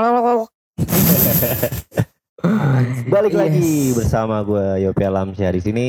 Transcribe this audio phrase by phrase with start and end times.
[3.10, 3.40] Balik Yes.
[3.40, 5.88] lagi bersama gue Yopi Alamsyah di sini.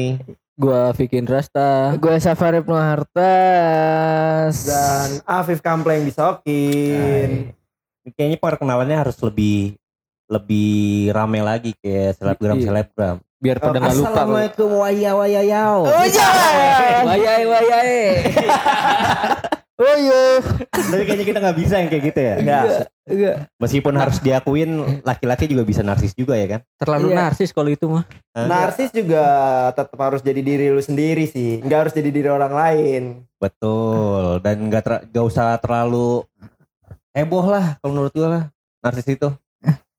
[0.59, 1.95] Gua Vikin Rasta.
[1.95, 7.55] Gue Safari Hartas dan Afif Kampleng disokin.
[8.03, 9.79] Ini Kayaknya perkenalannya harus lebih
[10.27, 12.67] lebih rame lagi kayak selebgram Iya.
[12.67, 13.15] selebgram.
[13.41, 14.09] Biar pada nggak lupa.
[14.11, 15.87] Assalamualaikum waya waya yao.
[15.87, 16.29] Oh iya
[17.07, 17.97] Wayai wayai.
[19.81, 20.23] Oh iya
[20.69, 22.33] Tapi kayaknya kita nggak bisa yang kayak gitu ya.
[22.37, 22.63] Enggak.
[23.03, 23.35] Enggak.
[23.57, 24.69] Meskipun harus diakuin
[25.01, 26.61] laki-laki juga bisa narsis juga ya kan.
[26.77, 27.17] Terlalu Iya.
[27.17, 28.05] narsis kalau itu mah.
[28.31, 29.23] Narsis juga
[29.71, 31.59] tetap harus jadi diri lu sendiri sih.
[31.59, 33.03] Enggak harus jadi diri orang lain.
[33.35, 34.37] Betul.
[34.39, 36.29] Dan nggak ter- nggak usah terlalu
[37.11, 38.43] heboh lah kalau menurut gue lah
[38.79, 39.33] narsis itu.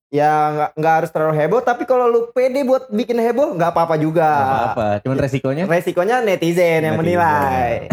[0.08, 1.60] Ya nggak nggak harus terlalu heboh.
[1.60, 4.30] Tapi kalau lu pede buat bikin heboh nggak apa-apa juga.
[4.30, 4.86] Nggak apa-apa.
[5.00, 7.00] Cuman resikonya Resikonya netizen yang Netizen.
[7.00, 7.88] menilai.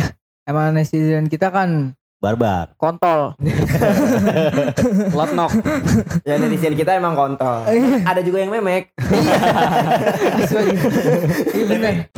[0.50, 2.74] Emang netizen kita kan barbar.
[2.82, 3.38] kontol
[5.18, 5.54] Lot knock.
[6.26, 7.70] Ya netizen kita emang kontol.
[8.02, 8.90] Ada juga yang memek.
[11.54, 12.10] Iya bener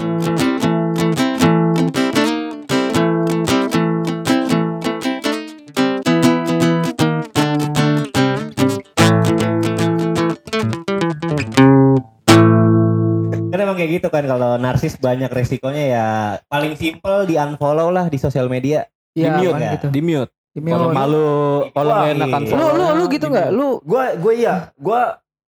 [13.81, 16.07] kayak gitu kan kalau narsis banyak resikonya ya
[16.45, 18.85] paling simple di unfollow lah di sosial media.
[19.09, 19.71] Di Iya mute ya?
[19.75, 20.31] gitu Di mute.
[20.51, 20.71] Di mute.
[20.71, 21.27] Kalau malu,
[21.71, 22.41] kalau nggak enakan.
[22.47, 23.49] Lu lu lu gitu nggak?
[23.49, 24.69] Lu Gue gue iya.
[24.75, 25.01] Gue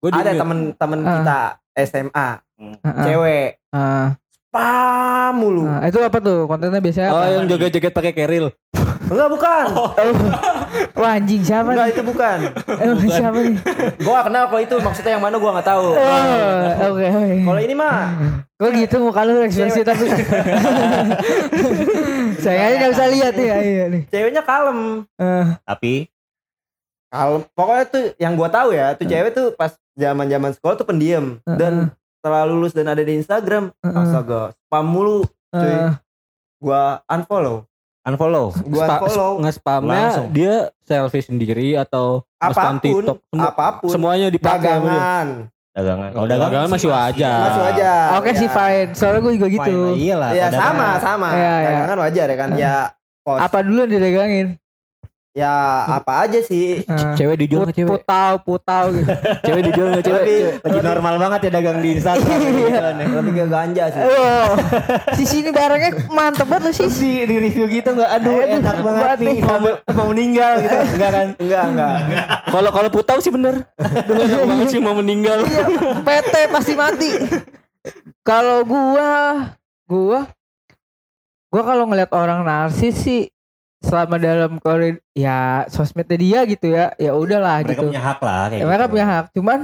[0.00, 0.40] Gue di ada mute.
[0.40, 1.12] temen-temen Ah.
[1.14, 1.38] kita
[1.84, 2.28] SMA
[2.80, 5.66] Ah, cewek ah, spam mulu.
[5.66, 5.84] ah.
[5.84, 7.28] Itu apa tuh kontennya biasanya Oh apa?
[7.30, 8.48] yang joget-joget pakai keril.
[9.14, 9.64] Enggak bukan.
[10.98, 12.38] Wah anjing siapa Enggak itu bukan.
[12.82, 13.54] Emang siapa nih?
[14.02, 15.94] Gua kenal kok itu maksudnya yang mana gua nggak tahu.
[15.94, 18.10] Oh, Oke oke Kalau ini mah
[18.58, 20.10] Kok gitu muka lu ekspresi tapi
[22.44, 25.06] Saya aja gak bisa lihat nih Iya nih ceweknya kalem.
[25.18, 25.94] Eh, Tapi
[27.14, 27.42] Kalem.
[27.54, 31.94] Pokoknya tuh yang gua tahu ya, tuh cewek tuh pas zaman-zaman sekolah tuh pendiam dan
[32.18, 33.94] setelah lulus dan ada di Instagram, Heeh.
[33.94, 35.22] astaga, spam mulu.
[35.54, 35.94] Cuy, eh,
[36.58, 37.62] gua unfollow.
[38.06, 38.46] Unfollow.
[38.62, 40.28] Gua Spa- unfollow Nge-spamnya Langsung.
[40.30, 43.18] dia selfie sendiri atau apa pun, TikTok.
[43.26, 43.90] Semua- apa pun.
[43.90, 45.26] Semuanya dipakai dagangan.
[45.74, 46.08] Dagangan.
[46.12, 47.38] Kalau dagangan masih wajar.
[47.42, 47.92] Masuk aja.
[48.14, 48.38] Oke Ya.
[48.38, 50.30] sih fine Soalnya gue juga gitu Iya lah.
[50.30, 51.00] Ya sama, dagangan.
[51.00, 51.28] sama.
[51.30, 51.68] Iya, iya.
[51.68, 52.48] Dagangan wajar ya kan.
[52.54, 52.74] Ya
[53.20, 53.40] post.
[53.40, 54.46] Apa dulu yang didagangin
[55.34, 55.50] Ya
[55.90, 56.86] apa aja sih.
[56.86, 57.90] Eh, Cewek dijual nggak cewek?
[57.90, 59.10] Putau Putau gitu
[59.50, 60.22] Cewek dijual nggak cewek?
[60.22, 62.38] Lebih, Lagi normal banget ya dagang di Instagram.
[62.38, 63.06] gitu kan ya.
[63.10, 64.00] lebih ke ganja sih.
[64.00, 64.48] Oh,
[65.18, 68.54] si sini barangnya mantep banget loh sih Terus di, di review gitu nggak aduh Aduh,
[68.54, 69.58] enak banget banget nih mau,
[69.90, 71.96] mau meninggal gitu enggak kan Enggak, enggak.
[72.46, 73.54] Kalau kalau putau sih bener.
[73.74, 75.42] Enak banget sih mau meninggal.
[75.42, 75.66] Iya,
[75.98, 77.10] PT pasti mati.
[78.22, 79.10] Kalau gua,
[79.84, 80.30] gua,
[81.50, 83.26] gua kalau ngeliat orang narsis sih
[83.84, 87.86] selama dalam koridor ya sosmednya dia gitu ya, ya udahlah mereka gitu.
[87.86, 88.92] punya hak lah kayak Ya, mereka gitu.
[88.92, 89.58] punya hak, cuman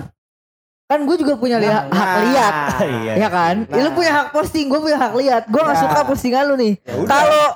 [0.84, 2.54] kan gue juga punya lihat Nah, hak lihat,
[2.98, 3.54] iya ya kan?
[3.62, 3.75] Nah.
[3.75, 5.42] Ya, lu punya hak posting, gue punya hak lihat.
[5.47, 5.82] Gue nggak Ya.
[5.82, 6.75] suka postingan lu nih.
[6.78, 6.94] Ya.
[7.06, 7.47] Kalau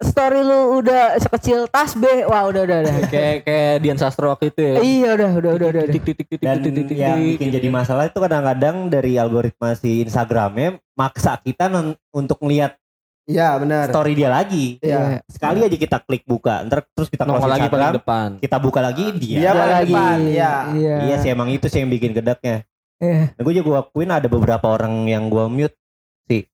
[0.00, 2.94] story lu udah sekecil tasbih, wah udah udah udah.
[3.12, 4.74] kayak kayak Dian Sastro waktu itu ya.
[4.80, 5.82] iya udah udah udah udah.
[5.84, 5.92] udah.
[5.92, 6.96] Titik titik titik dan titik titik.
[6.96, 12.74] yang bikin jadi masalah itu kadang-kadang dari algoritma si Instagramnya maksa kita non- untuk ngelihat
[13.22, 13.86] Iya, benar.
[13.86, 15.22] story dia lagi Iya.
[15.24, 18.28] sekali aja kita klik buka ntar terus kita Nongol lagi paling depan.
[18.36, 19.88] kita buka lagi dia, Dia lagi.
[19.88, 20.52] depan, iya.
[20.68, 20.96] Iya.
[21.04, 22.66] iya sih emang itu sih yang bikin gedaknya
[22.98, 23.30] Iya.
[23.30, 25.76] nah, gue juga akuin ada beberapa orang yang gue mute
[26.24, 26.46] sih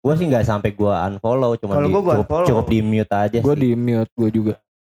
[0.00, 2.46] gue sih nggak sampai gue unfollow cuma di, gua gua cukup, unfollow.
[2.46, 4.54] cukup di mute aja Gue sih di mute gue juga.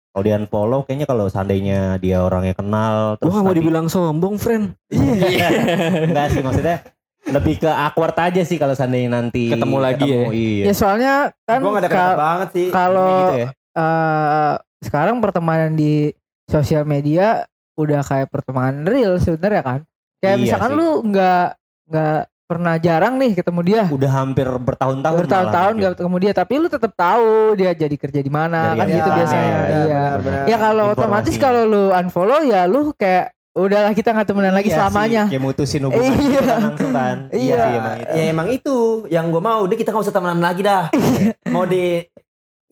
[0.09, 3.87] kalau di unfollow kayaknya kalau seandainya dia orangnya kenal Gue terus gak mau tapi- dibilang
[3.87, 4.79] sombong friend.
[6.07, 6.81] Enggak sih maksudnya
[7.27, 10.23] lebih ke awkward aja sih kalau seandainya nanti Ketemu lagi ya?
[10.31, 10.65] Iya.
[10.71, 12.67] Ya soalnya kan Gua gak ada banget sih.
[12.71, 13.49] kalau gitu ya.
[13.53, 16.15] eh, sekarang pertemanan di
[16.47, 17.43] sosial media
[17.75, 19.81] udah kayak pertemanan real sebenarnya kan.
[20.17, 20.79] Kayak Iya misalkan sih.
[20.79, 21.47] lu nggak
[21.87, 23.83] nggak pernah jarang nih ketemu dia.
[23.91, 27.29] Udah hampir bertahun-tahun Bertahun-tahun malah nggak ketemu dia, tapi lu tetap tahu
[27.59, 29.51] dia jadi kerja di mana kan gitu apa, biasanya.
[29.51, 30.03] ya, iya.
[30.17, 30.45] benar-benar.
[30.47, 34.77] Ya kalau otomatis kalau lu unfollow ya lu kayak udahlah kita nggak temenan lagi Iya
[34.79, 35.23] selamanya.
[35.25, 36.21] sih, kayak mutusin hubungan Iya.
[36.21, 37.17] kita kan langsung kan.
[37.35, 37.57] Iya.
[37.57, 38.13] sih emang itu.
[38.13, 38.77] Ya emang itu
[39.09, 39.59] yang gue mau.
[39.63, 40.93] Udah kita gak usah temenan lagi dah.
[41.55, 42.05] mau di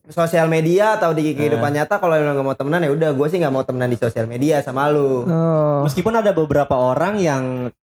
[0.05, 3.37] sosial media atau di kehidupan nyata kalau lo gak mau temenan ya udah gue sih
[3.37, 5.25] gak mau temenan di sosial media sama lu.
[5.25, 5.81] Oh.
[5.81, 7.43] Meskipun ada beberapa orang yang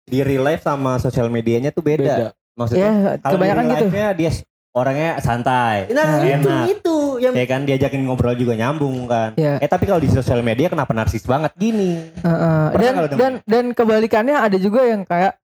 [0.04, 2.06] di real life sama sosial medianya tuh beda.
[2.06, 2.28] Beda.
[2.54, 3.86] Maksudnya Ya, kalau di kebanyakan real gitu.
[3.88, 4.32] life-nya dia
[4.74, 5.86] orangnya santai.
[5.90, 6.42] Nah, enak.
[6.42, 9.34] itu itu yang Ya kan diajakin ngobrol juga nyambung kan.
[9.36, 9.58] Iya.
[9.58, 12.02] Eh tapi kalau di sosial media kenapa narsis banget gini?
[12.16, 12.64] Heeh.
[12.72, 15.38] Pernah dan dan dan kebalikannya ada juga yang kayak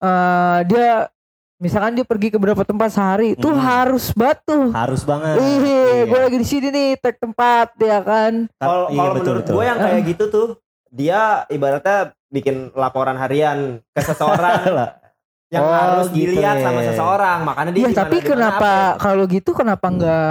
[0.00, 1.10] eh dia
[1.56, 3.58] misalkan dia pergi ke beberapa tempat sehari itu Hmm.
[3.58, 4.70] harus batu.
[4.70, 5.34] Harus banget.
[5.36, 6.02] Ih, Iya.
[6.06, 8.46] gue lagi di sini nih tag tempat ya kan.
[8.54, 9.54] kalau Iya, kalau betul, menurut betul.
[9.54, 10.48] gue yang kayak gitu tuh
[10.88, 11.98] dia ibaratnya
[12.28, 13.58] bikin laporan harian
[13.90, 14.62] ke seseorang.
[15.54, 16.64] yang Oh, harus gitu dilihat ya.
[16.64, 20.28] sama seseorang makanya dia Iya di tapi kenapa kalau gitu kenapa nggak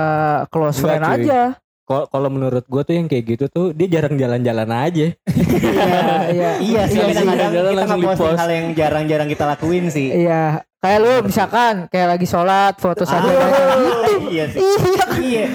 [0.50, 1.16] close Enggak, friend cuy.
[1.24, 1.42] aja?
[1.84, 5.08] Kalau kalau menurut gue tuh yang kayak gitu tuh dia jarang jalan-jalan aja.
[5.54, 9.86] Iya iya Iya sih, Iya sih, kadang-kadang jalan kita ngeposting hal yang jarang-jarang kita lakuin
[9.88, 10.08] sih.
[10.18, 10.44] Iya.
[10.78, 14.60] Kayak lu misalkan kayak lagi sholat foto satu Ah, iya sih.
[14.60, 15.06] Iya.
[15.18, 15.46] Iya.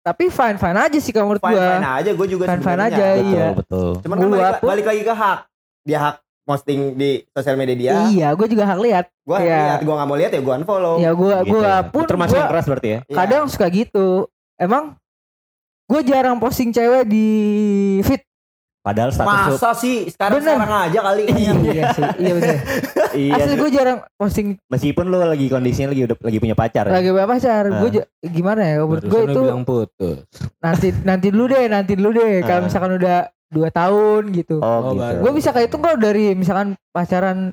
[0.00, 1.96] Tapi fine fine aja sih kalau menurut fine fine gua.
[1.98, 2.88] aja gue juga Fine-fine sebenarnya.
[2.90, 3.46] aja, Betul, iya.
[3.52, 3.90] betul.
[4.00, 5.38] cuman kan balik, balik lagi ke hak
[5.82, 6.14] dia hak
[6.50, 9.06] posting di sosial media dia Iya, gue juga hak lihat.
[9.22, 9.46] gue Iya.
[9.68, 11.76] lihat gue nggak mau lihat ya gue unfollow Ya gua Gitu gua ya.
[11.86, 12.98] pun termasuk gua yang keras berarti ya.
[13.00, 13.16] Iya.
[13.16, 14.08] kadang suka gitu.
[14.56, 14.98] Emang
[15.86, 17.26] gue jarang posting cewek di
[18.00, 18.22] feed.
[18.80, 20.56] Padahal status masa sih sekarang Bener.
[20.56, 21.52] sekarang aja kali kayaknya.
[21.70, 22.56] iya sih, iya betul.
[23.20, 23.32] iya.
[23.36, 26.84] Asli gue jarang posting Meskipun lu lagi kondisinya lagi udah lagi punya pacar.
[26.84, 26.92] ya.
[26.94, 27.62] lagi punya pacar.
[27.66, 27.76] Ah.
[27.78, 27.90] Gue
[28.24, 28.80] gimana ya?
[28.80, 30.24] Menurut gue itu bilang putus.
[30.58, 32.40] nanti nanti dulu deh, nanti dulu deh.
[32.40, 32.64] Kalau Ah.
[32.64, 33.18] misalkan udah
[33.50, 34.58] dua tahun gitu.
[34.58, 35.14] Oh, Oh, gitu.
[35.20, 37.52] Gue bisa kayak itu kalau dari misalkan pacaran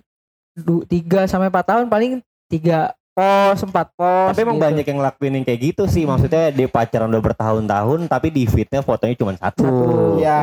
[0.56, 0.86] 3
[1.26, 2.12] sampai 4 tahun paling
[2.48, 4.30] tiga pos, empat pos.
[4.32, 4.66] Tapi emang gitu.
[4.66, 6.06] banyak yang ngelakuin yang kayak gitu sih.
[6.06, 9.62] Maksudnya dia pacaran udah bertahun-tahun tapi di feednya fotonya cuma satu.
[9.62, 10.18] Satu.
[10.18, 10.40] Iya.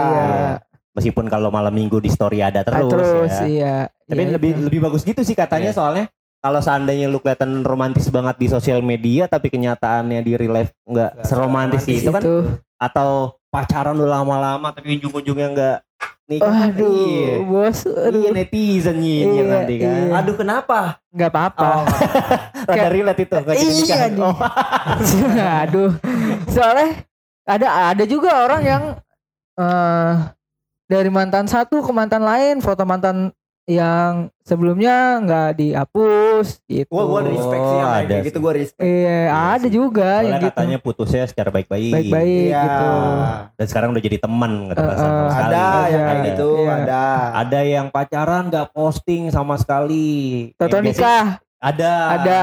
[0.93, 3.47] Meskipun kalau malam minggu di story ada Ah, terus, terus ya.
[3.47, 3.75] iya.
[4.05, 4.61] Tapi Iya, lebih itu.
[4.63, 5.79] lebih bagus gitu sih katanya Iya.
[5.79, 6.05] soalnya
[6.39, 11.25] kalau seandainya lu kelihatan romantis banget di sosial media tapi kenyataannya di real life nggak
[11.25, 12.37] seromantis itu kan Itu.
[12.77, 15.79] atau pacaran udah lama-lama tapi ujung-ujungnya nggak
[16.27, 16.51] nikah?
[16.67, 17.35] Aduh, iya.
[17.39, 17.87] bos.
[17.87, 18.19] Aduh.
[18.19, 19.87] Iya netizen nyinyir Iya, nanti kan.
[19.95, 20.11] iya.
[20.19, 21.63] aduh kenapa Gak apa-apa.
[21.63, 21.85] oh,
[22.69, 24.27] Rada relate itu jadi Iya nikah.
[24.27, 24.37] Oh,
[25.63, 25.91] Aduh.
[26.51, 27.07] Soalnya
[27.47, 28.83] ada ada juga orang yang
[29.55, 30.13] eh
[30.85, 33.31] dari mantan satu ke mantan lain, foto mantan
[33.65, 36.93] yang sebelumnya nggak dihapus gitu.
[36.93, 38.45] gue respect sih yang Oh, kayak ada gitu sih.
[38.45, 40.53] gue respect Iya, ada juga Soalnya yang gitu.
[40.53, 41.93] katanya putusnya secara baik-baik.
[41.95, 42.61] Baik-baik Iya.
[42.61, 42.91] gitu.
[43.57, 45.49] Dan sekarang udah jadi teman nggak ada perasaan sama sekali.
[45.49, 46.29] ada yang kayak Ada.
[46.29, 46.73] gitu Iya.
[46.75, 47.03] ada
[47.35, 50.13] Ada yang pacaran nggak posting sama sekali.
[50.51, 51.27] Yang biasanya- nikah
[51.57, 51.93] Ada.
[52.13, 52.41] ada,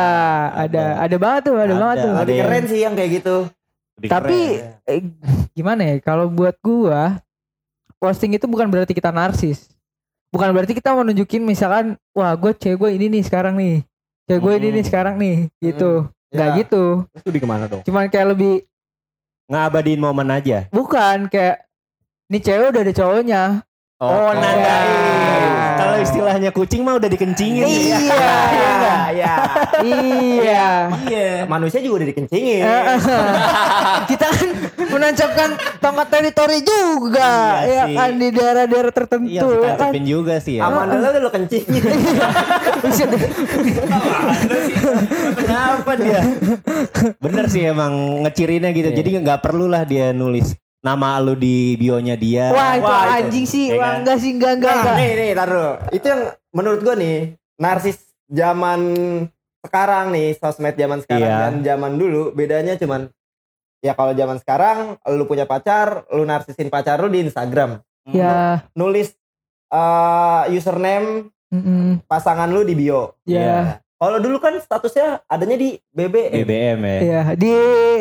[0.58, 1.76] ada, ada banget tuh, ada, Ada.
[1.78, 2.14] banget tuh.
[2.18, 3.38] Ada yang- keren sih yang kayak gitu
[3.94, 4.90] Lebih Tapi keren.
[4.90, 5.02] eh,
[5.54, 5.96] gimana ya?
[6.02, 7.22] Kalau buat gua
[7.96, 9.70] posting itu bukan berarti kita narsis.
[10.31, 13.83] Bukan berarti kita mau nunjukin misalkan wah gue cewek gue ini nih sekarang nih.
[14.25, 14.75] Cewek gue ini Hmm.
[14.80, 15.92] nih sekarang nih gitu.
[16.31, 16.56] Nggak Ya.
[16.57, 16.83] gitu.
[17.12, 17.81] Terus lebih ke mana dong?
[17.83, 18.54] Cuman kayak lebih
[19.45, 20.72] ngabadiin momen aja.
[20.72, 21.68] bukan kayak
[22.31, 23.42] ini cewek udah ada cowoknya.
[24.01, 25.77] Oh, nandain.
[25.77, 27.69] Kalau istilahnya kucing mah udah dikencingin.
[27.69, 27.98] Iya.
[28.09, 28.33] iya
[29.13, 29.33] iya
[29.86, 30.65] iya.
[31.06, 31.30] Iya.
[31.45, 32.98] manusia juga udah dikencingin Eh,
[34.09, 34.48] kita kan
[34.89, 37.95] menancapkan tongkat teritori juga Iya ya sih.
[37.98, 39.92] kan di daerah-daerah Iya, tertentu ya kan.
[40.01, 40.65] juga sih ya.
[40.65, 41.83] Amanda lo lo kencingin.
[45.38, 46.21] Kenapa dia?
[47.21, 48.89] Bener sih emang ngecirinnya gitu.
[48.89, 48.98] Iya.
[48.98, 52.50] Jadi nggak perlu lah dia nulis nama lu di bionya dia.
[52.50, 53.13] Wah itu Wah, itu.
[53.22, 53.95] anjing sih, Ya wah kan?
[54.01, 54.95] enggak sih, enggak enggak nah enggak.
[54.98, 57.18] nih nih taruh itu yang menurut gue nih
[57.56, 58.81] narsis zaman
[59.62, 61.38] sekarang nih sosmed zaman sekarang Iya.
[61.39, 63.13] dan zaman dulu bedanya cuman
[63.80, 69.13] ya kalau zaman sekarang lu punya pacar lu narsisin pacar lu di Instagram Ya, nulis
[69.69, 76.33] eh, username mm-mm, pasangan lu di bio ya, kalau dulu kan statusnya adanya di BBM
[76.42, 76.98] BBM ya.
[76.98, 77.21] ya.
[77.38, 77.53] Di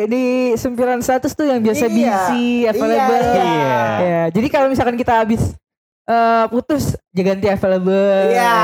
[0.09, 0.23] di
[0.57, 1.93] sempiran status tuh yang biasa Iya.
[1.93, 3.21] busy, available.
[3.21, 3.81] Iya, Iya.
[4.01, 5.53] Ya, jadi kalau misalkan kita habis
[6.03, 8.29] eh, putus, ganti available.
[8.29, 8.41] Iya.
[8.41, 8.57] Ya,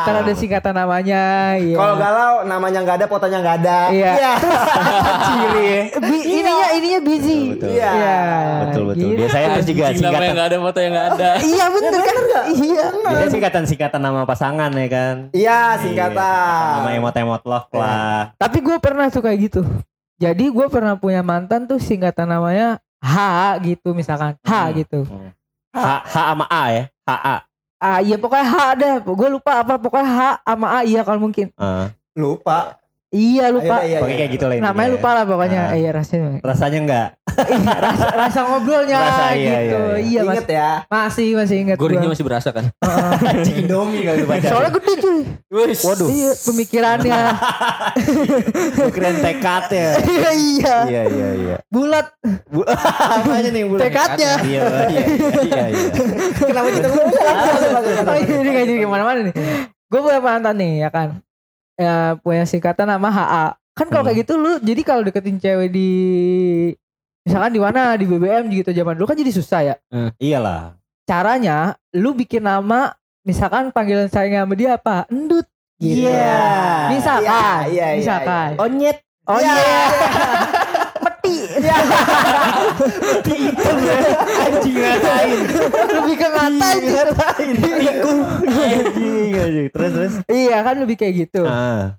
[0.00, 1.22] Ntar ada singkatan namanya.
[1.54, 1.76] Ya.
[1.76, 3.78] Kalau galau namanya nggak ada, fotonya nggak ada.
[3.90, 4.12] Iya.
[5.26, 5.82] Ciri ya.
[6.00, 7.40] Bi- ininya ininya busy.
[7.58, 7.90] Iya.
[7.90, 8.18] Iya,
[8.64, 9.00] Betul betul.
[9.06, 9.18] gitu.
[9.18, 10.34] Biasanya terus juga Anjing, namanya singkatan.
[10.34, 11.30] nggak ada foto yang nggak ada.
[11.50, 12.14] Iya bener kan?
[12.50, 12.84] Iya.
[12.96, 15.14] Biasanya singkatan singkatan nama pasangan ya kan.
[15.30, 16.70] Iya, Iya, singkatan.
[16.80, 18.32] Nama emot-emot love lah.
[18.36, 19.62] Tapi gue pernah tuh kayak gitu.
[20.16, 23.16] Jadi gue pernah punya mantan tuh singkatan namanya H
[23.62, 24.36] gitu misalkan.
[24.40, 24.72] H Hmm.
[24.74, 25.00] gitu.
[25.70, 26.84] H, H sama A ya.
[27.06, 27.36] H A.
[27.80, 28.94] Ah iya pokoknya H dah.
[29.04, 31.52] Gue lupa apa pokoknya H sama A iya kalau mungkin.
[31.56, 31.94] Ah.
[32.16, 32.79] Lupa.
[33.10, 33.82] Iya lupa.
[33.82, 34.20] Iya, iya, Pokoknya iya.
[34.22, 34.94] kayak gitu lah intinya Namanya ya.
[34.94, 35.60] lupa lah pokoknya.
[35.60, 35.74] Ah.
[35.74, 36.30] Eh, Iya rasanya.
[36.40, 37.08] Rasanya enggak.
[37.40, 39.76] Iya, rasa, rasa ngobrolnya Rasa, iya, gitu.
[39.82, 40.70] iya, Iya, mas, Ingat ya.
[40.86, 42.70] masih masih ingat Gurihnya masih berasa kan?
[42.70, 43.12] Heeh.
[43.26, 44.46] Anjing Indomie kali baca.
[44.46, 45.18] Soalnya gede cuy.
[45.50, 46.06] Waduh.
[46.06, 47.20] Iya pemikirannya.
[48.94, 49.90] Keren tekad ya.
[50.10, 50.76] Iya iya.
[50.86, 51.56] Iya iya iya.
[51.66, 52.06] Bulat
[52.46, 52.62] Bu,
[53.18, 53.80] apanya nih bulan?
[53.80, 54.32] tekadnya.
[54.40, 55.04] Iya iya
[55.42, 55.88] iya iya.
[56.36, 57.10] Kenapa kita ngomong
[58.10, 59.34] Oh iya, ini gak jadi ke mana-mana nih.
[59.86, 61.18] Gue punya mantan nih ya kan.
[61.80, 63.46] Ya, punya singkatan nama HA.
[63.72, 64.12] Kan kalau Hmm.
[64.12, 65.88] kayak gitu lu jadi kalau deketin cewek di
[67.24, 69.74] misalkan di mana di BBM gitu zaman dulu kan jadi susah ya.
[70.20, 70.76] Iyalah.
[71.08, 72.92] Caranya lu bikin nama
[73.24, 75.08] misalkan panggilan sayangnya sama dia apa?
[75.08, 75.48] Endut.
[75.80, 76.04] Gitu.
[76.04, 76.92] Iya.
[76.92, 78.48] Misalkan, Iya, iya, iya, misalkan.
[78.60, 79.00] Onyet.
[79.24, 79.40] Oh
[81.60, 81.76] Iya.
[81.76, 82.42] iya.
[83.20, 83.36] Peti.
[84.40, 85.40] Anjing ngatain.
[85.92, 87.54] lebih ke ngatain Ngatain.
[88.50, 89.68] Anjing, anjing.
[89.70, 90.14] Terus terus.
[90.26, 91.96] iya kan lebih kayak gitu Ah.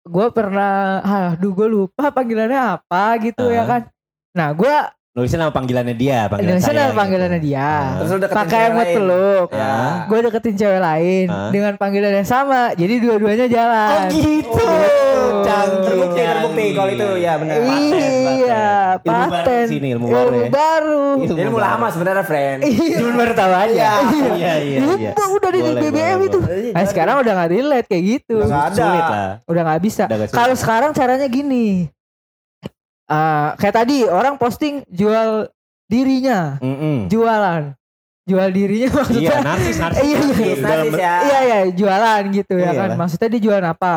[0.00, 0.98] gue pernah
[1.32, 3.66] aduh gue lupa panggilannya apa gitu ya Ah.
[3.68, 3.82] kan
[4.30, 4.74] nah gue
[5.10, 6.86] Nulisnya nama panggilannya dia, panggilan saya.
[6.86, 7.98] nama panggilannya dia Ah.
[7.98, 9.74] Terus deketin pakai emot peluk Ya.
[10.06, 11.50] gue deketin cewek lain Ah.
[11.50, 14.54] dengan panggilan yang sama jadi dua-duanya jalan gitu.
[15.42, 15.82] Canggih.
[15.82, 17.58] Terbukti, terbukti kalau itu ya benar.
[17.58, 20.48] iya Ilmu baru paten sini, ilmu baru ya.
[20.48, 22.58] baru Jadi ilmu lama sebenarnya, friend.
[22.94, 23.88] Cuma baru tahu aja.
[24.30, 24.78] Iya, iya, iya.
[24.80, 26.38] Lupa udah di BBM itu.
[26.70, 28.36] Nah sekarang udah gak relate kayak gitu.
[28.40, 28.78] Udah ada.
[28.78, 29.30] Sulit lah.
[29.44, 30.02] Udah gak bisa.
[30.06, 30.30] Udah.
[30.30, 31.90] Kalau sekarang caranya gini.
[33.10, 35.50] Ah, kayak tadi orang posting jual
[35.84, 37.10] dirinya, Mm-mm.
[37.10, 37.74] jualan.
[38.22, 39.38] Jual dirinya Iya, maksudnya.
[39.42, 39.98] narsis, narsis.
[40.00, 40.30] Iya, iya.
[40.54, 41.14] Dalam- Narsis ya.
[41.20, 42.88] Iya iya jualan gitu ya Iya kan.
[42.94, 43.94] Maksudnya dia jualan apa?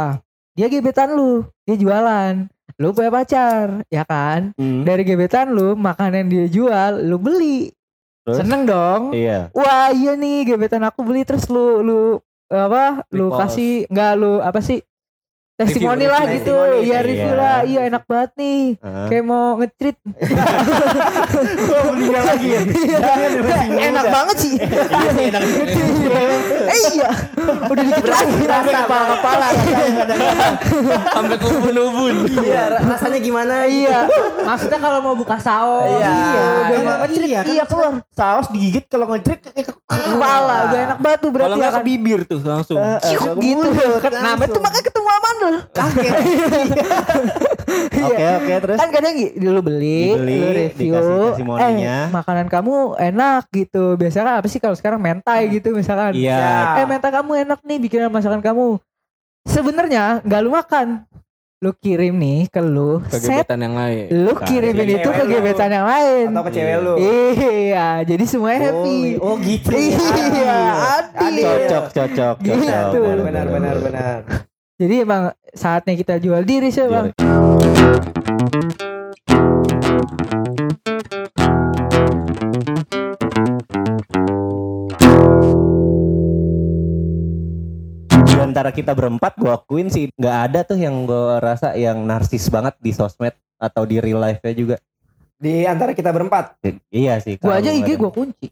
[0.53, 1.32] Dia gebetan lu,
[1.63, 2.34] dia jualan.
[2.75, 4.50] Lu punya pacar, ya kan?
[4.55, 4.82] Mm.
[4.82, 7.70] Dari gebetan lu, makanan dia jual, lu beli.
[8.24, 8.41] Terus?
[8.41, 9.13] Seneng dong.
[9.13, 9.51] Iya.
[9.51, 12.01] Wah iya nih gebetan aku beli terus lu lu
[12.48, 13.39] apa lu Repost.
[13.39, 14.79] kasih enggak lu apa sih
[15.53, 16.50] testimoni lah gitu.
[16.50, 17.00] testimoni, iya iya.
[17.00, 17.57] review lah.
[17.63, 18.62] Iya enak banget nih.
[18.75, 19.05] Heeh.
[19.05, 19.98] kayak mau ngetrit
[21.88, 22.62] belinya lagi ya.
[23.43, 24.53] Jangan ya, enak banget sih.
[24.57, 25.41] Iya sih, enak.
[26.63, 27.10] eh iya.
[27.63, 28.33] Udah dikit lagi.
[28.43, 29.05] Berasa, kepala.
[29.13, 29.48] Kepala
[31.13, 32.15] Sampai ke ubun-ubun.
[32.33, 33.55] Iya, ra- rasanya gimana?
[33.65, 34.10] iya.
[34.43, 36.10] Maksudnya kalau mau buka saus Iya.
[36.10, 37.93] udah mau Emang ngetrit iya, iya, kan keluar.
[38.12, 40.57] Saus digigit kalau ngecrit ke ke kepala.
[40.67, 41.86] Udah enak banget tuh Kalau berarti ya nggak ke kan.
[41.86, 42.77] bibir tuh langsung.
[43.38, 43.69] Gitu.
[44.01, 45.10] kan nah itu makanya ketemu
[45.43, 45.62] amandel
[48.03, 52.75] Oke, oke, terus kan kadang gi- lu beli, Dibeli, lu review, dikasih eh makanan kamu
[52.95, 53.95] enak gitu.
[53.95, 56.13] Biasanya kan apa sih kalau sekarang mentai gitu misalkan.
[56.13, 56.77] Iya.
[56.77, 58.77] Eh mentai kamu enak nih bikinan masakan kamu.
[59.43, 60.88] Sebenarnya nggak lu makan,
[61.59, 64.05] lu kirim nih ke lu, Ke set, gebetan yang lain.
[64.13, 64.45] lu Bukan.
[64.45, 66.25] kirimin itu ke gebetan yang lain.
[66.29, 66.93] Atau ke cewek lu.
[66.95, 69.00] Iya, jadi semuanya happy.
[69.17, 69.67] Oh, gitu.
[69.71, 70.47] Iya, adil.
[71.17, 71.45] Adil.
[71.45, 72.55] Cocok, cocok, Gitu.
[72.62, 73.01] cocok.
[73.01, 73.85] Boleh, Benar, benar, boleh.
[73.89, 74.19] benar.
[74.73, 77.13] Jadi emang saatnya kita jual diri sih bang.
[88.09, 92.47] Di antara kita berempat gue akuin sih nggak ada tuh yang gue rasa yang narsis
[92.47, 94.75] banget di sosmed atau di real life-nya juga.
[95.37, 96.55] Di antara kita berempat.
[96.63, 97.35] I- Iya sih.
[97.35, 98.47] Gua kalau aja IG gua kunci.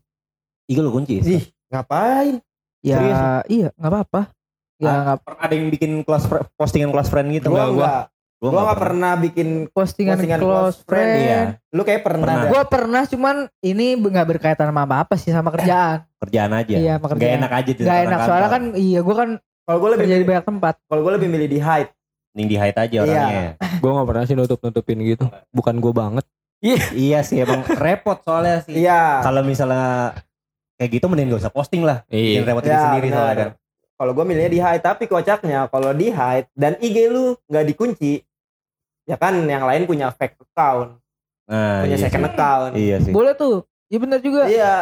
[0.67, 1.15] IG lu kunci.
[1.21, 2.41] Ih, ngapain?
[2.81, 3.19] Ya Serius?
[3.47, 4.21] iya nggak apa-apa.
[4.81, 7.69] Ya Ah, nggak Pernah ada yang bikin close fr- postingan close friend gitu Gua nggak?
[7.71, 8.01] enggak.
[8.35, 11.21] Gua Gua enggak pernah bikin postingan, Postingan close close friend, friend.
[11.21, 11.41] Iya.
[11.69, 12.25] lu kayak pernah.
[12.27, 12.49] Pernah.
[12.49, 16.01] Gue pernah cuman ini nggak berkaitan sama apa-apa sih sama kerjaan.
[16.17, 16.73] kerjaan aja.
[16.75, 17.37] Iya, Gak pekerjaan.
[17.39, 18.27] enak aja di Gak enak kantor.
[18.27, 19.29] soalnya kan iya gue kan
[19.61, 20.73] Kalau gue lebih kerja di banyak tempat.
[20.83, 21.91] kalau gue lebih milih di hide.
[22.31, 23.45] Mending di hide aja orangnya.
[23.77, 25.25] Gue gak pernah sih nutup-nutupin gitu.
[25.51, 26.25] Bukan gue banget.
[26.95, 28.73] iya sih emang repot soalnya sih.
[28.79, 29.21] Iya.
[29.21, 30.17] Kalau misalnya
[30.75, 32.01] kayak gitu mending gak usah posting lah.
[32.07, 32.47] Bikin Iya.
[32.47, 33.49] repot diri Ya, sendiri soalnya kan.
[34.01, 38.25] Kalau gue milihnya di hide, tapi kocaknya kalau di hide dan IG lu nggak dikunci,
[39.05, 40.97] ya kan yang lain punya fake account,
[41.45, 42.31] Nah, punya iya second sih.
[42.33, 42.71] account.
[42.73, 43.13] Iya sih.
[43.13, 43.67] Boleh tuh.
[43.93, 44.41] Iya benar juga.
[44.49, 44.73] Iya,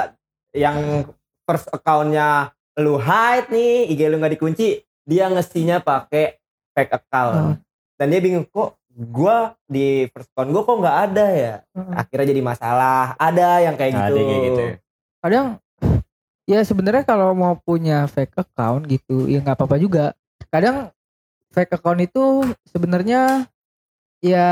[0.56, 1.04] yang
[1.44, 6.40] first accountnya lu hide nih, IG lu nggak dikunci, dia ngestinya pakai
[6.78, 7.36] fake account.
[7.36, 7.56] Hmm.
[8.00, 11.56] Dan dia bingung kok gua di first account gua kok nggak ada ya.
[11.76, 11.92] Hmm.
[11.92, 13.18] Akhirnya jadi masalah.
[13.20, 14.20] Ada yang kayak Ada gitu.
[14.24, 14.74] kayak gitu ya.
[15.20, 15.46] Kadang
[16.50, 20.06] ya sebenarnya kalau mau punya fake account gitu ya nggak apa-apa juga.
[20.50, 20.90] Kadang
[21.50, 22.24] fake account itu
[22.66, 23.46] sebenarnya
[24.20, 24.48] ya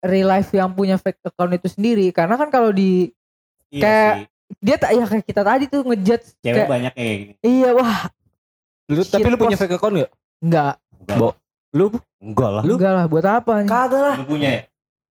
[0.00, 3.10] real life yang punya fake account itu sendiri karena kan kalau di
[3.68, 4.26] Iya Kayak- sih.
[4.58, 7.32] dia tak ya kayak kita tadi tuh ngejudge Cewek kayak banyak kayak gini.
[7.40, 8.10] iya wah
[8.86, 10.10] Lu, tapi lu punya fake account gak?
[10.40, 11.16] enggak Enggak.
[11.16, 11.38] Bo-
[11.70, 11.86] Lu
[12.18, 12.62] Enggak lah.
[12.64, 14.16] enggak lah buat apa nih Kagak lah.
[14.18, 14.62] Lu punya ya?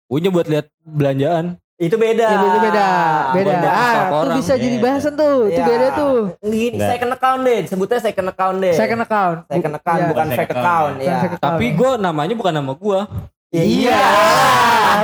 [0.08, 1.46] punya buat lihat belanjaan.
[1.78, 2.26] Itu beda.
[2.26, 2.88] Ya, beda beda
[3.30, 3.54] beda.
[3.54, 4.36] Beda Ah, tuh orang.
[4.36, 4.86] bisa jadi Beda.
[4.88, 5.38] bahasan tuh.
[5.46, 5.66] Itu Iya.
[5.68, 6.18] beda tuh.
[6.42, 6.90] Gini, Enggak.
[6.90, 7.60] second account deh.
[7.64, 8.74] Sebutnya second account deh.
[8.74, 9.38] Second account.
[9.48, 10.08] Second account Iya.
[10.08, 10.66] bukan Bukan fake account.
[10.66, 11.16] account, ya.
[11.20, 11.42] Account.
[11.44, 13.00] Tapi gue namanya bukan nama gue.
[13.48, 14.02] Ya, Iya.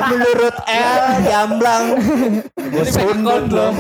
[0.04, 1.84] Menurut L jamblang.
[2.58, 3.72] Berarti fake account loh.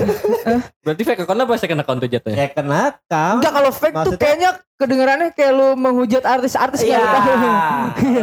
[0.79, 2.37] Berarti fake account apa second account tuh jatuhnya?
[2.37, 3.23] Ya kenapa?
[3.33, 4.49] Enggak kalau fake tuh Maksudnya- kayaknya
[4.83, 6.99] kedengarannya kayak lu menghujat artis-artis Iya.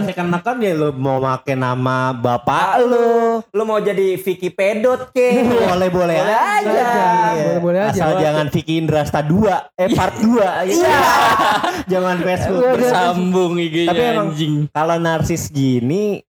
[0.05, 3.40] Saya kan kan ya lu mau pakai nama bapak lu.
[3.49, 5.40] Lu mau jadi Vicky Pedot ke?
[5.73, 6.69] Boleh boleh Boleh aja.
[6.69, 7.45] Iya.
[7.49, 7.97] Boleh-boleh aja.
[7.97, 10.97] Asal jangan Vicky Indrasta 2 eh part 2 Iya.
[11.93, 12.61] jangan Facebook.
[12.61, 12.75] Iya.
[12.76, 14.55] Bersambung IG-nya Tapi emang- anjing.
[14.69, 16.21] Kalau narsis gini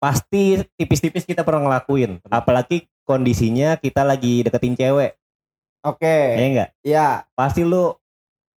[0.00, 2.18] pasti tipis-tipis kita pernah ngelakuin.
[2.26, 5.14] Apalagi kondisinya kita lagi deketin cewek.
[5.82, 6.16] Oke.
[6.38, 6.70] Ya enggak?
[6.82, 7.08] Ya.
[7.34, 7.94] Pasti lu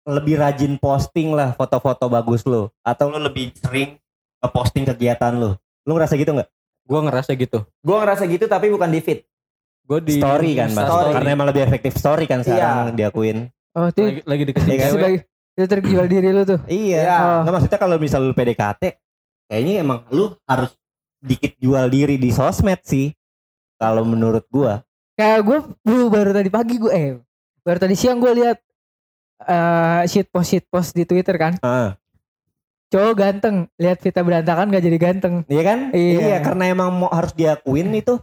[0.05, 3.97] lebih rajin posting lah foto-foto bagus lu atau lu lebih sering
[4.45, 5.55] posting kegiatan lu.
[5.83, 6.49] Lu ngerasa gitu nggak?
[6.83, 7.63] Gue ngerasa gitu.
[7.79, 9.23] Gue ngerasa gitu tapi bukan di feed.
[9.83, 11.11] Gue di story kan bang Story.
[11.13, 14.85] karena emang lebih efektif story kan sekarang diakuin Oh, itu Lagi, lagi deketin Iya kan?
[14.85, 14.95] cewek.
[14.95, 15.19] sebagai
[15.53, 16.61] itu terjual diri lu tuh.
[16.65, 17.17] iya Iya.
[17.41, 18.83] nggak maksudnya kalau misal lu PDKT
[19.45, 20.71] kayaknya emang lu harus
[21.19, 23.11] dikit jual diri di sosmed sih
[23.77, 27.09] kalau menurut gua Kayak gue baru, baru tadi pagi gue eh
[27.61, 28.63] baru tadi siang gue lihat
[29.45, 31.57] eh shit post shit post di Twitter kan.
[31.61, 31.95] Ah,
[32.89, 35.35] Cowok ganteng, lihat Vita berantakan gak jadi ganteng.
[35.47, 36.39] iya kan Iya.
[36.41, 38.21] karena emang mau harus diakuin itu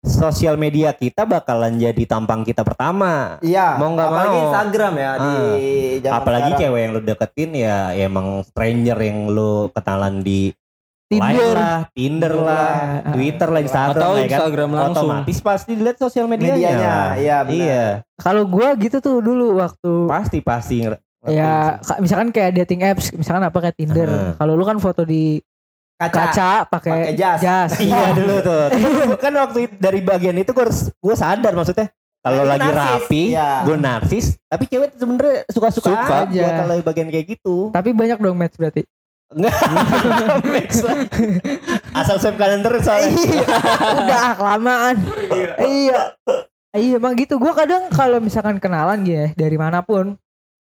[0.00, 3.76] sosial media kita bakalan jadi tampang kita pertama Iya.
[3.76, 4.44] Mau nggak apalagi mau.
[4.48, 5.34] Instagram ya di
[6.00, 6.60] zaman apalagi sekarang.
[6.64, 10.40] cewek yang lu deketin ya, ya emang stranger yang lu kenalan di
[11.10, 11.54] Tinder.
[11.58, 12.70] lah, Tinder lah.
[13.10, 14.38] Twitter lah, Instagram Atau lah, ya kan.
[14.38, 15.08] Instagram langsung.
[15.10, 16.54] Otomatis pasti dilihat sosial medianya.
[16.54, 17.58] Medianya, iya, benar.
[17.58, 20.76] Iya, Kalau gue gitu tuh dulu waktu pasti pasti.
[21.26, 24.06] ya ka- misalkan kayak dating apps, misalkan apa kayak Tinder.
[24.06, 24.30] Heeh.
[24.38, 25.42] Kalau lu kan foto di
[25.98, 26.30] kaca.
[26.30, 27.74] kaca pakai jas.
[27.82, 28.62] Iya dulu tuh.
[28.70, 28.84] Tapi
[29.18, 31.90] kan waktu dari bagian itu gue harus gue sadar maksudnya
[32.20, 33.64] kalau lagi narsis, rapi, iya.
[33.64, 36.44] gue narsis, tapi cewek sebenernya suka-suka Suka aja aja.
[36.60, 37.72] kalau bagian kayak gitu.
[37.72, 38.84] Tapi banyak dong match berarti.
[39.30, 39.54] Enggak.
[41.98, 43.14] Asal swipe kanan terus soalnya.
[44.02, 44.96] Udah kelamaan.
[45.62, 46.18] iya.
[46.70, 47.38] Iya emang gitu.
[47.38, 50.14] Gue kadang kalau misalkan kenalan gitu ya dari mana pun,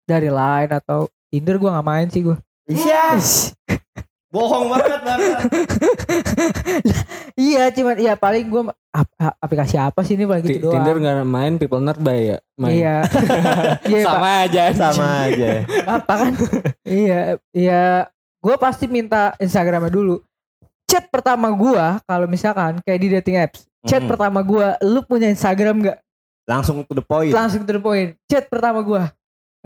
[0.05, 2.37] dari line atau Tinder gue nggak main sih gue.
[2.69, 3.17] Iya.
[4.33, 5.39] Bohong banget banget.
[7.49, 8.63] iya cuman iya paling gue
[9.41, 10.81] aplikasi apa sih ini paling gitu doang.
[10.81, 12.39] Tinder nggak main, people nearby ya.
[12.61, 12.73] Main.
[12.77, 12.97] Iya.
[13.89, 14.13] Iya Pak.
[14.13, 14.63] Sama aja.
[14.77, 15.49] Sama aja.
[15.89, 16.33] apa kan?
[16.85, 17.21] iya,
[17.57, 17.85] iya.
[18.47, 20.23] Gue pasti minta Instagramnya dulu.
[20.87, 24.07] Chat pertama gue kalau misalkan kayak di dating apps, chat Hmm.
[24.07, 25.99] pertama gue, lu punya Instagram nggak?
[26.47, 27.35] Langsung to the point.
[27.35, 28.15] Langsung to the point.
[28.31, 29.03] Chat pertama gue,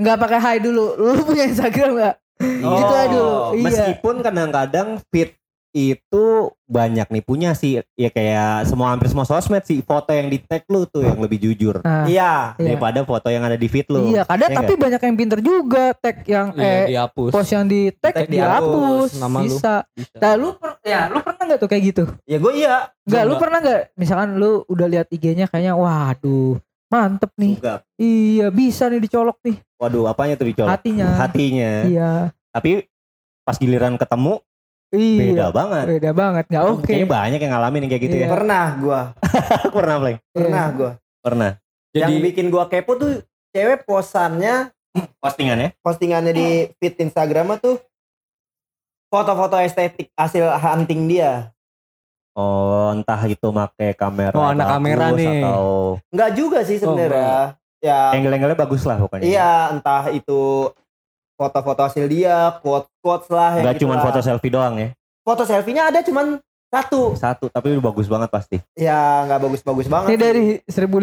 [0.01, 0.97] nggak pakai hi dulu.
[0.97, 2.15] Lu punya Instagram nggak?
[2.41, 2.73] Iya.
[2.73, 3.37] Gitu aja dulu.
[3.53, 3.65] Iya.
[3.69, 5.37] Meskipun kadang-kadang fit
[5.73, 6.25] itu
[6.65, 10.67] banyak nih punya sih ya kayak semua hampir semua sosmed sih foto yang di tag
[10.67, 12.55] lu tuh yang lebih jujur Nah, Iya.
[12.55, 12.75] iya.
[12.75, 14.11] daripada foto yang ada di feed lu.
[14.11, 17.31] Iya, kadang Iya tapi banyak yang pinter juga tag yang Iya, eh dihapus.
[17.31, 19.45] post yang di tag Tag dihapus, dihapus, nama lu.
[19.47, 19.75] bisa.
[19.93, 20.17] Bisa.
[20.17, 22.03] Nah, lu per, ya lu pernah nggak tuh kayak gitu?
[22.25, 22.75] Ya gue iya.
[23.01, 23.41] Enggak, lu Enggak.
[23.41, 27.55] pernah nggak misalkan lu udah lihat IG-nya kayaknya waduh, mantep nih.
[27.57, 27.79] Enggak.
[27.97, 30.67] Iya, bisa nih dicolok nih Waduh, apanya tuh dicolok?
[30.69, 31.09] hatinya.
[31.17, 31.73] Hatinya.
[31.85, 32.13] Iya.
[32.49, 32.85] Tapi
[33.43, 34.43] pas giliran ketemu
[34.91, 35.19] Iya.
[35.23, 35.85] beda banget.
[35.89, 36.45] Beda banget.
[36.47, 36.83] Enggak oke.
[36.85, 38.23] Kayaknya banyak yang ngalamin yang kayak gitu Iya.
[38.23, 38.31] ya.
[38.31, 39.01] Pernah gue.
[39.63, 40.19] Aku pernah, Pleng.
[40.31, 40.91] Pernah gue.
[41.21, 41.51] Pernah.
[41.91, 43.13] Jadi Yang bikin gue kepo tuh
[43.51, 44.71] cewek posannya
[45.19, 45.79] Postingannya?
[45.79, 47.79] postingannya di feed Instagram tuh
[49.07, 51.51] foto-foto estetik hasil hunting dia.
[52.33, 55.43] Oh, entah itu make kamera Oh, anak kamera nih.
[55.43, 57.59] atau Enggak juga sih sebenarnya.
[57.81, 59.25] ya angle-angle bagus lah pokoknya.
[59.25, 60.69] iya entah itu
[61.41, 64.89] foto-foto hasil dia, quote-quotes lah yang Enggak gitu cuma foto selfie doang ya.
[65.25, 66.37] Foto selfie-nya ada cuman
[66.69, 67.17] satu.
[67.17, 68.57] Satu, tapi udah bagus banget pasti.
[68.77, 70.07] Ya nggak bagus-bagus banget.
[70.07, 71.01] Ini dari 1500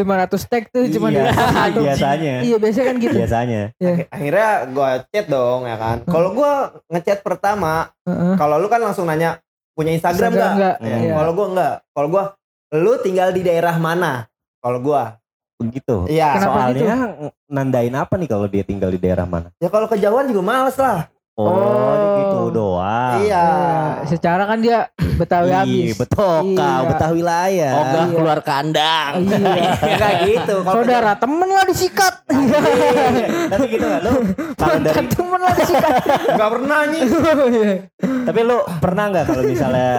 [0.48, 1.80] tag tuh cuma Iya, di satu.
[1.82, 2.36] biasanya.
[2.40, 3.18] Iya, biasanya kan gitu.
[3.18, 3.62] Biasanya.
[3.76, 5.98] Ak- Akhirnya gue chat dong ya kan.
[6.06, 6.52] Kalau gue
[6.88, 8.34] ngechat pertama, Heeh.
[8.38, 9.42] kalau lu kan langsung nanya
[9.74, 10.52] punya Instagram nggak?
[10.54, 10.76] enggak?
[10.80, 10.88] Hmm.
[10.88, 11.14] Iya.
[11.18, 11.74] Kalau gue nggak.
[11.92, 12.24] Kalau gue,
[12.78, 14.12] lu tinggal di daerah mana?
[14.58, 15.02] Kalau gue,
[15.58, 16.06] Begitu.
[16.08, 16.38] iya.
[16.38, 16.86] Kenapa gitu?
[16.86, 16.98] Soalnya
[17.46, 19.50] nandain apa nih kalau dia tinggal di daerah mana?
[19.58, 21.10] Ya kalau kejauhan juga males lah.
[21.38, 22.18] Oh, Oh.
[22.18, 23.22] gitu doang.
[23.22, 23.46] Iya.
[23.46, 23.46] Iya,
[24.10, 25.94] secara kan dia Betawi Iya, habis.
[25.96, 26.58] betul Iya.
[26.58, 27.72] kau Betawi wilayah.
[27.74, 28.14] Oh enggak Iya.
[28.14, 29.14] keluar kandang.
[29.22, 29.54] Iya.
[29.94, 30.56] Enggak gitu.
[30.62, 32.14] Kalau Saudara temen lah disikat.
[33.54, 34.14] Tapi gitu kan lu
[34.54, 35.94] kalau dari temen lah disikat.
[36.28, 37.04] Enggak pernah nih.
[38.26, 39.92] tapi lu pernah nggak kalau misalnya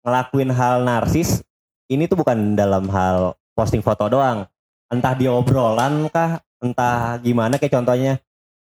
[0.00, 1.40] ngelakuin hal narsis
[1.86, 3.16] ini tuh bukan dalam hal
[3.52, 4.42] posting foto doang.
[4.90, 8.18] Entah di obrolan kah, entah gimana kayak contohnya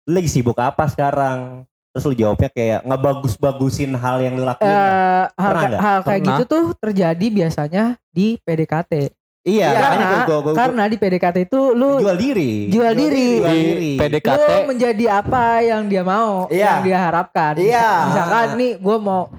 [0.06, 1.66] lu lagi sibuk apa sekarang?
[1.92, 4.70] Terus lu jawabnya kayak ngebagus-bagusin hal yang lu lakuin.
[4.70, 5.82] Eh, hal, nggak?
[5.82, 6.38] hal kayak Pernah.
[6.38, 8.94] gitu tuh terjadi biasanya di PDKT.
[9.42, 12.52] iya, iya, makanya karena- gua, gua, gua, Karena di PDKT itu lu jual diri.
[12.70, 13.30] jual diri.
[13.42, 13.92] Jual Di diri.
[13.98, 16.78] PDKT lu menjadi apa yang dia mau, Iya.
[16.78, 17.54] yang dia harapkan.
[17.58, 17.90] Iya.
[18.08, 19.34] Misalkan nih gue mau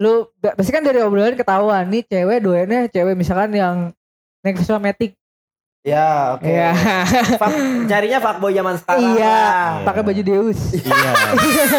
[0.00, 3.76] lu pasti kan dari obrolan ketahuan nih cewek doennya cewek misalkan yang
[4.80, 5.19] Matic.
[5.80, 6.44] Ya, oke.
[6.44, 6.70] Iya.
[7.40, 9.16] Fuck- carinya fuckboy zaman sekarang.
[9.16, 9.88] Iya, lah.
[9.88, 10.60] pakai baju Deus.
[10.76, 11.10] Iya.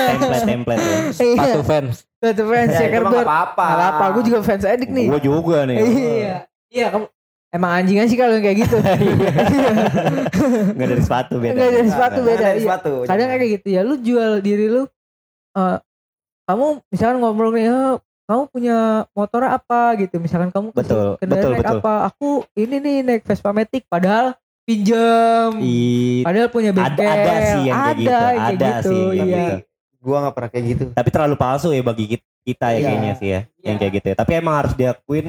[0.10, 0.98] template template ya.
[1.14, 1.96] sepatu fans.
[2.18, 3.14] Satu fans Ya, itu mah checkerboard.
[3.14, 3.66] nggak apa-apa.
[3.66, 5.06] Nggak apa-apa, gue juga fans edik nih.
[5.06, 5.78] Gue juga nih.
[5.86, 6.38] Iya.
[6.72, 7.06] Iya, kamu
[7.52, 8.78] emang anjingan sih kalau yang kayak gitu.
[10.76, 11.54] Nggak dari sepatu beda.
[11.54, 12.42] Nggak dari sepatu beda.
[12.42, 12.66] dari iya.
[12.66, 12.92] sepatu.
[13.06, 14.84] Kadang kayak gitu ya, lu jual diri lu
[15.52, 15.78] eh
[16.50, 17.94] kamu misalkan ngobrol nih, "Eh,
[18.26, 18.78] kamu punya
[19.12, 20.18] motor apa gitu.
[20.18, 21.80] Misalkan kamu Betul, kendaraan betul, naik betul.
[21.80, 21.94] apa?
[22.10, 25.58] Aku ini nih naik Vespa Matic padahal pinjam.
[25.60, 27.12] I- Padahal punya ada bengkel.
[27.12, 28.10] ada sih yang kayak gitu.
[28.10, 29.38] Ada kayak Ada gitu, sih yang iya.
[29.38, 29.56] gitu.
[30.02, 30.84] Gua nggak pernah kayak gitu.
[30.94, 32.82] Tapi terlalu palsu ya bagi kita kita ya Iya.
[32.82, 34.16] kayaknya sih ya yang kayak gitu ya.
[34.18, 35.28] Tapi emang harus diakuin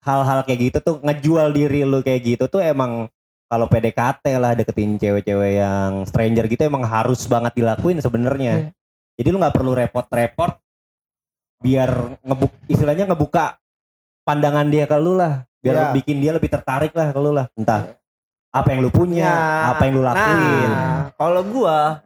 [0.00, 3.08] hal-hal kayak gitu tuh ngejual diri lu kayak gitu tuh emang
[3.46, 8.68] kalau PDKT lah deketin cewek-cewek yang stranger gitu emang harus banget dilakuin sebenarnya.
[8.68, 8.70] Iya.
[9.16, 10.60] Jadi lu nggak perlu repot-repot
[11.60, 13.60] biar ngebuk istilahnya ngebuka
[14.22, 15.86] pandangan dia ke lu lah, biar Iya.
[15.92, 17.46] bikin dia lebih tertarik lah ke lu lah.
[17.54, 17.96] Entah
[18.50, 19.70] apa yang lu punya, Ya.
[19.70, 20.68] apa yang lu lakuin.
[20.68, 22.00] Nah, kalau gua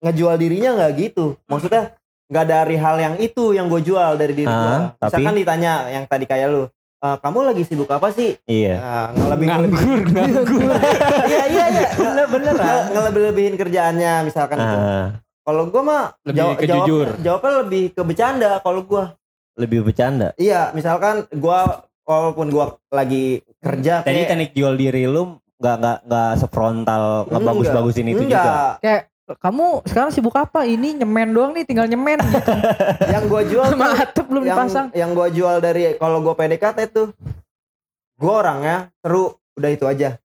[0.00, 1.34] ngejual dirinya nggak gitu.
[1.44, 1.92] Maksudnya
[2.24, 4.76] nggak dari hal yang itu yang gue jual dari diri Ah, gua.
[4.98, 6.62] tapi- Misalkan ditanya yang tadi kayak lu,
[6.98, 8.32] "E, kamu lagi sibuk apa sih?
[8.44, 8.74] Iya.
[8.78, 10.62] Nah, ngelebih Nganggur, nganggur.
[11.22, 11.88] Iya iya iya.
[11.94, 12.54] Bener bener
[12.90, 14.76] Ngelebih-lebihin kerjaannya misalkan gitu.
[14.78, 15.06] Ah,
[15.44, 17.06] Kalau gua mah Lebih jawab, ke jawab- jujur.
[17.18, 19.04] jawabnya lebih ke bercanda kalau gua.
[19.54, 20.34] lebih bercanda.
[20.34, 25.98] Iya, misalkan gua walaupun gua lagi kerja Jadi kayak teknik jual diri lu nggak nggak
[26.02, 28.42] nggak sefrontal ngebagus-bagusin itu enggak.
[28.42, 28.58] juga.
[28.80, 29.02] Kayak
[29.36, 30.64] kamu sekarang sibuk apa?
[30.64, 32.50] Ini nyemen doang nih, tinggal nyemen gitu.
[33.06, 34.86] Yang gua jual Sama tuh- atap belum yang dipasang.
[34.92, 37.06] yang gua jual dari kalau gua PDKT tuh
[38.16, 40.18] gua orangnya seru udah itu aja.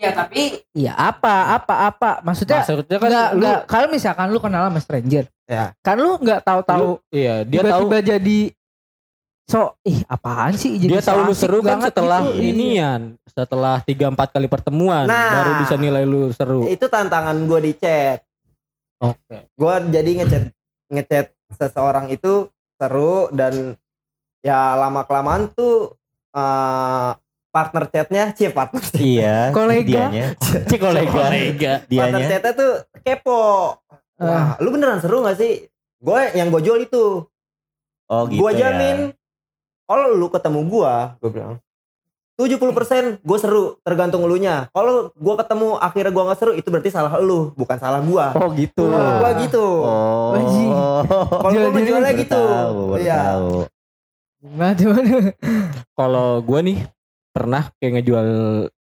[0.00, 4.40] Ya tapi ya apa apa apa maksudnya Maksudnya kan enggak lu, enggak kalau misalkan lu
[4.40, 5.74] kenal sama stranger Ya.
[5.82, 8.38] kan lu nggak tahu-tahu iya, dia tahu tiba-tiba jadi
[9.44, 12.38] so ih apaan sih jadi dia tahu lu seru kan banget setelah gitu.
[12.38, 12.48] Iya.
[12.54, 15.32] inian, setelah 3 4 kali pertemuan Nah.
[15.36, 16.70] baru bisa nilai lu seru.
[16.70, 18.22] Itu tantangan gua di chat.
[19.02, 19.50] Oke.
[19.58, 20.44] Gua jadi ngechat
[20.86, 21.26] ngechat
[21.58, 22.46] seseorang itu
[22.78, 23.74] seru dan
[24.40, 25.98] ya lama kelamaan tuh
[26.30, 27.10] eh,
[27.50, 29.02] partner chatnya, cie partner chat.
[29.02, 29.50] Iya.
[29.50, 30.34] Kolega.
[30.38, 31.10] Cek kolega.
[31.10, 31.72] Kolega.
[31.86, 32.26] partner Dianya.
[32.30, 33.76] chatnya tuh kepo.
[34.22, 35.66] Wah, lu beneran seru gak sih?
[36.00, 37.26] Gue yang gue jual itu.
[38.10, 38.74] Oh gitu gua ya.
[38.74, 39.14] jamin
[39.86, 41.62] kalau lu ketemu gua, gue bilang
[42.34, 44.66] 70% gue seru tergantung elunya.
[44.74, 48.34] Kalau gua ketemu akhirnya gua nggak seru itu berarti salah lu, bukan salah gua.
[48.34, 48.90] Oh gitu.
[48.90, 49.62] Gua gitu.
[49.62, 50.34] Oh.
[51.38, 52.42] Kalau Jual gua diri menjualnya Baru gitu.
[52.98, 53.22] Iya.
[54.42, 55.36] Gimana gimana?
[55.94, 56.78] Kalau gua nih
[57.30, 58.26] pernah kayak ngejual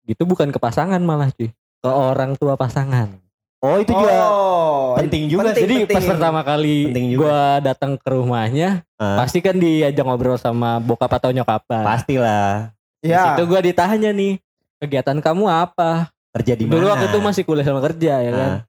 [0.04, 1.48] gitu bukan ke pasangan malah cuy.
[1.78, 3.12] Ke orang tua pasangan.
[3.59, 5.96] Oh itu juga Oh, penting juga penting, Jadi penting.
[5.96, 6.76] pas pertama kali
[7.16, 11.64] gua datang ke rumahnya, Ah, pasti kan diajak ngobrol sama bokap atau nyokap.
[11.64, 13.33] pastilah ya.
[13.33, 14.37] Itu gua ditanya nih,
[14.78, 16.12] kegiatan kamu apa?
[16.30, 16.74] kerja di mana.
[16.74, 18.50] Dulu waktu itu masih kuliah sama kerja ya kan.
[18.50, 18.61] Ah.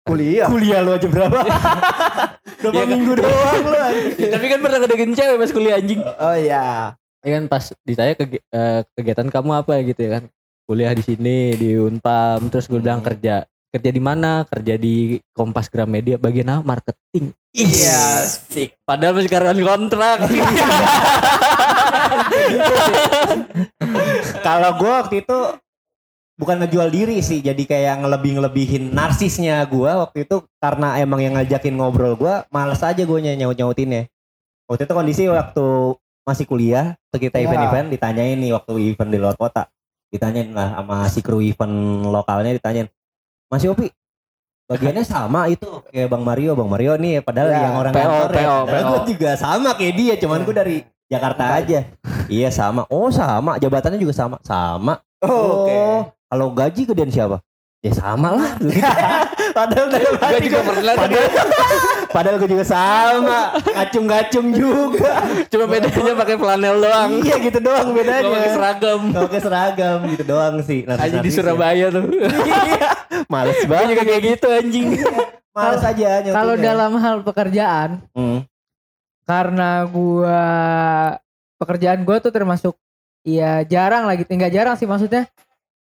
[0.00, 0.46] kuliah.
[0.48, 1.40] Kuliah lu aja berapa?
[2.58, 2.88] Berapa Iya kan?
[2.90, 3.78] minggu doang lu.
[4.16, 6.00] Ya, tapi kan pernah ngedeketin cewek pas kuliah anjing.
[6.00, 6.96] Oh iya.
[7.26, 10.24] Ya kan pas ditanya kegi- eh, kegiatan kamu apa gitu ya kan.
[10.68, 13.08] Kuliah di sini di Unpam terus gue bilang Hmm.
[13.10, 14.44] kerja kerja di mana?
[14.48, 16.62] Kerja di Kompas Gramedia bagian apa?
[16.64, 17.32] Marketing.
[17.52, 18.24] Iya.
[18.24, 18.80] Sik.
[18.84, 20.18] Padahal masih karyawan kontrak.
[24.40, 25.38] Kalau gue waktu itu
[26.38, 31.34] bukan ngejual diri sih, jadi kayak ngelebih ngelebihin narsisnya gue waktu itu karena emang yang
[31.36, 34.06] ngajakin ngobrol gue, males aja gue nyaut nyautinnya.
[34.68, 35.96] Waktu itu kondisi waktu
[36.28, 37.48] masih kuliah, waktu kita Ya.
[37.48, 39.64] event-event ditanyain nih waktu event di luar kota,
[40.08, 41.72] ditanyain lah sama si kru event
[42.04, 42.92] lokalnya ditanyain,
[43.48, 43.88] Mas Yopi,
[44.66, 48.28] bagiannya sama itu kayak Bang Mario, Bang Mario nih padahal Ya, yang orang PO, kantor
[48.28, 48.92] ya, PO, padahal PO.
[48.92, 50.76] gue juga sama kayak dia, cuman gue dari
[51.08, 51.88] Jakarta aja.
[52.28, 52.84] Iya sama.
[52.86, 53.56] Oh sama.
[53.56, 54.36] Jabatannya juga sama.
[54.44, 55.00] Sama.
[55.24, 55.80] Oh, Oke.
[56.28, 57.40] Kalau gaji gedean siapa?
[57.80, 58.60] Ya sama lah.
[59.58, 61.28] padahal dalam Gue hati juga gua- pernah Padahal,
[62.08, 63.40] padahal gue juga sama.
[63.58, 65.12] Ngacung-ngacung juga.
[65.46, 67.10] cuma bedanya pakai flanel doang.
[67.20, 68.22] iya gitu doang bedanya.
[68.22, 69.00] Gak pakai seragam.
[69.08, 70.80] Gak pakai seragam gitu doang sih.
[70.84, 71.34] Aja di ya.
[71.34, 72.04] Surabaya tuh.
[72.08, 72.88] Iya.
[73.26, 73.88] Males Gue banget.
[73.90, 74.86] juga kayak gitu anjing.
[75.50, 76.08] Males aja.
[76.24, 78.46] Kalau dalam hal pekerjaan Hmm.
[79.24, 80.40] karena gua
[81.56, 82.74] pekerjaan gua tuh termasuk
[83.20, 85.26] ya jarang lagi tinggal jarang sih maksudnya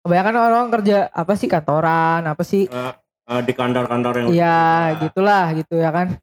[0.01, 2.65] kebanyakan orang kerja apa sih kantoran apa sih
[3.27, 4.57] Eh, di kantor-kantor yang ya
[5.03, 6.15] gitulah gitu ya kan.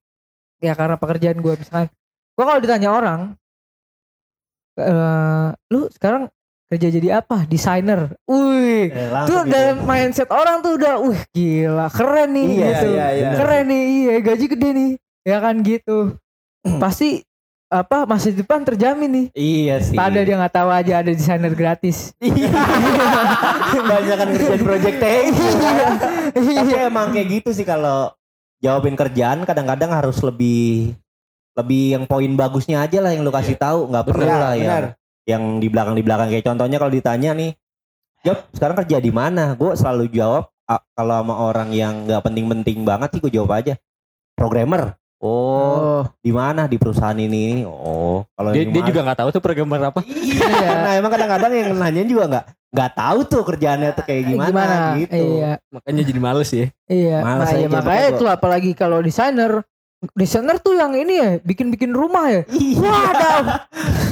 [0.59, 1.93] Ya karena pekerjaan gua misalkan.
[2.33, 3.21] Gua kalau ditanya orang
[4.75, 6.27] eh lu sekarang
[6.67, 7.45] kerja jadi apa?
[7.47, 8.17] Desainer?
[8.27, 9.53] Wih Eh, tuh gitu.
[9.53, 12.87] dalam mindset orang tuh udah wih gila keren nih Iya, gitu.
[12.91, 13.29] iya, iya.
[13.39, 14.91] keren nih iya gaji gede nih.
[15.23, 16.17] Ya kan gitu.
[16.81, 17.23] Pasti
[17.75, 19.27] apa masa depan terjamin nih.
[19.35, 19.97] Iya sih.
[19.99, 22.15] padahal dia nggak tahu aja ada desainer gratis.
[22.23, 22.51] Iya.
[23.91, 25.45] Banyak kan kerjaan project you.
[26.39, 28.15] Tapi emang kayak gitu sih kalau
[28.63, 30.95] jawabin kerjaan kadang-kadang harus lebih
[31.55, 33.91] lebih yang poin bagusnya aja lah yang lu kasih tahu.
[33.91, 34.85] Nggak perlu lah benar.
[35.27, 36.29] yang di belakang di belakang.
[36.31, 37.51] Kayak contohnya kalau ditanya nih
[38.25, 39.53] Job sekarang kerja di mana?
[39.53, 40.49] Gue selalu jawab
[40.97, 43.77] kalau sama orang yang nggak penting-penting banget sih gue jawab aja.
[44.33, 49.29] Programmer oh di mana di perusahaan ini oh kalau Dia, ini dia juga nggak tahu
[49.33, 50.05] tuh programmer apa.
[50.05, 50.69] Iya.
[50.85, 55.15] Nah emang kadang-kadang yang nanyain juga nggak nggak tahu tuh kerjaannya tuh kayak gimana, gitu.
[55.15, 56.67] iya Makanya jadi males ya.
[56.91, 59.63] iya Males Nah, aja, iya, makanya itu apalagi kalau desainer
[60.13, 62.43] desainer tuh yang ini ya bikin-bikin rumah ya.
[62.77, 63.45] Waduh.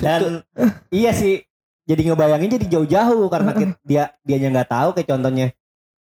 [0.01, 0.46] Dan
[0.88, 1.42] iya sih
[1.83, 3.51] jadi ngebayangin jadi jauh-jauh karena
[3.83, 5.51] dia dianya nggak tahu kayak contohnya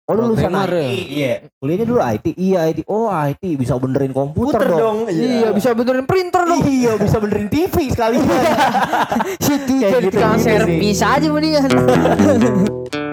[0.05, 0.85] Oh lu lulusan IT, ya?
[0.93, 1.33] iya.
[1.57, 2.85] Kuliahnya dulu IT, iya IT.
[2.93, 5.09] Oh IT bisa benerin komputer Puter dong.
[5.09, 5.09] dong.
[5.09, 6.61] Iya bisa benerin printer dong.
[6.61, 8.21] Iya bisa benerin TV sekali.
[8.21, 10.45] Kayak jadi gitu-gitu tukang sih.
[10.45, 11.65] servis aja mendingan.